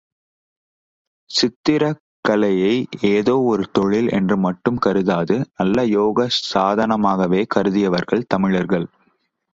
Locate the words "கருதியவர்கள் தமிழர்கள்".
7.55-8.87